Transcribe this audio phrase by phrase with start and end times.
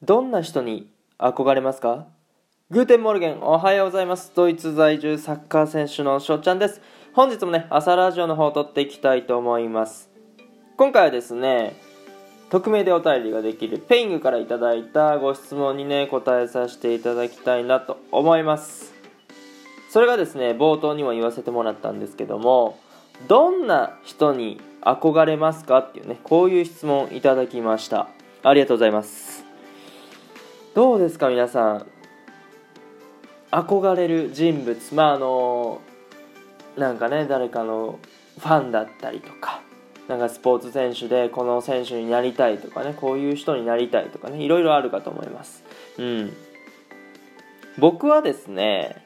[0.00, 2.06] どんな人に憧れますか？
[2.70, 4.30] Guten Morgen おはようございます。
[4.32, 6.80] ドイツ在住サッカー選手のしょっちゃんです。
[7.14, 10.08] 本日もね朝ラジオの方を撮っていきたいと思います。
[10.76, 11.74] 今回はですね
[12.48, 18.94] 匿名でお便りができる Peing からいただいたご質問にね答えさせていただきたいなと思います。
[19.90, 22.78] それがですね冒頭にも言わせてもらったんですけども
[23.26, 25.78] どんな人に憧れますか？
[25.78, 28.08] っていうねこういう質問いただきました。
[28.44, 29.37] ありがとうございます。
[30.78, 31.86] どうですか皆さん？
[33.50, 35.80] 憧れる人物まああの
[36.76, 37.98] なんかね誰かの
[38.38, 39.60] ファンだったりとか。
[40.06, 45.64] なんかスポーツ選手でこの選手になりたいとかねこういう人になりたいとかねいろいろあるかと思います。
[45.98, 46.32] うん。
[47.76, 49.04] 僕はですね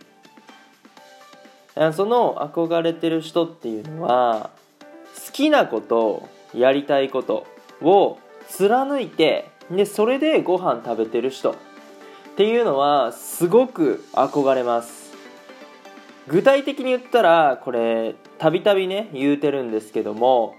[1.94, 4.50] その憧れてる人っていうのは
[5.26, 7.46] 好きなことやりたいこと
[7.80, 8.18] を
[8.50, 11.52] 貫いてでそれでご飯食べてる人。
[11.52, 11.54] っ
[12.34, 15.12] ていうのはすごく憧れます。
[16.28, 20.54] 具体的に言ったらこれたびたびね言うてるんですけども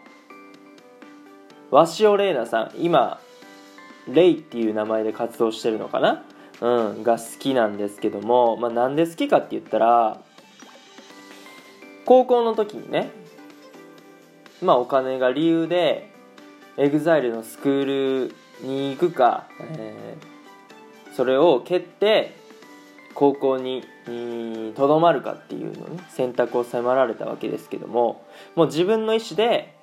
[1.71, 3.19] 鷲尾玲奈さん今
[4.07, 6.23] レイっていう名前で活動してるのかな？
[6.61, 10.21] うんが好きなんですけどもまあなんで好きかって言ったら
[12.05, 13.11] 高校の時にね
[14.61, 16.12] まあお金が理由で
[16.77, 22.35] EXILE のスクールに行くか、えー、それを蹴って
[23.13, 23.83] 高校に
[24.75, 29.75] とどまるかっていうのね選択を迫られたわけですけどももう自分の意思で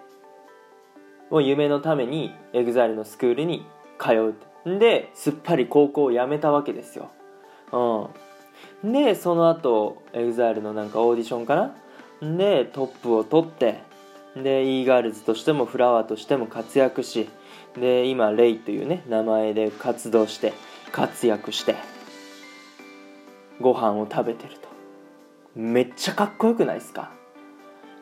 [1.31, 3.65] もう夢のために EXILE のスクールに
[3.99, 7.11] 通うんですっぱり高校を辞めたわけですよ、
[8.83, 12.37] うん、でその後 EXILE のなんかオーディションかな？
[12.37, 13.79] でトップを取って
[14.37, 17.29] で e ガールズとしてもフラワーとしても活躍し
[17.79, 20.53] で今レイというね名前で活動して
[20.93, 21.77] 活躍して
[23.61, 24.69] ご飯を食べてると。
[25.55, 27.11] めっちゃかっこよくないですか？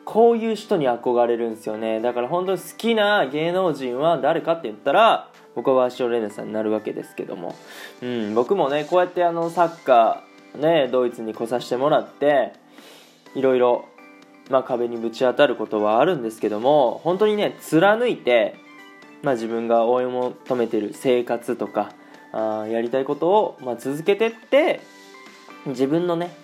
[0.05, 1.99] こういう人に憧れるんですよね。
[1.99, 7.55] だから本当に好きな芸能人は誰かって言ったら僕は鷲尾玲奈さんになるわけですけども、
[8.01, 12.53] うん、僕もねこうやってあのサッカーねドイツに来させてもらって
[13.35, 13.85] いろいろ
[14.49, 18.55] まあ、壁にぶち当たることはあるんですけども本当にね貫いて、
[19.21, 21.93] まあ、自分が追い求めてる生活とか
[22.33, 24.81] あやりたいことを、まあ、続けてって
[25.67, 26.35] 自分のね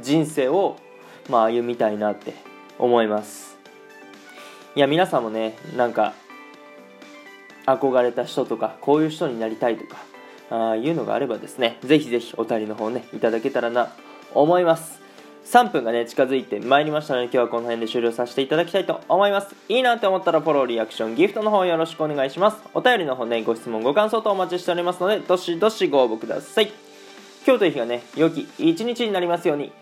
[0.00, 0.76] 人生を、
[1.28, 2.34] まあ、歩みたいなって
[2.78, 3.58] 思います。
[4.76, 6.14] いや皆さんもねなんか
[7.66, 9.96] 憧れた人とかこういう人になりたいとか
[10.72, 13.92] あいうのがあればですねぜひぜひお便りの方ねいただけたらな
[14.32, 15.00] 思います。
[15.50, 19.56] 3分がね、近づいてまいりましたので、今日はこの辺で終了させていただきたいと思います。
[19.68, 22.58] いいなって思ったらフォロー、リアクション、ギフトの方よろしくお願いします。
[22.72, 26.70] お便りの方ね、ご質問、ご感想とお待ちしておりますので、どしどしご応募ください。
[27.44, 29.72] 今日という日がね、良き一日になりますように、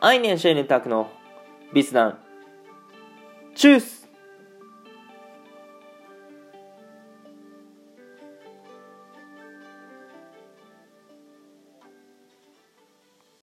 [0.00, 1.10] アイネンシェイネタクの
[1.74, 2.18] ビスダン、
[3.56, 4.05] チュース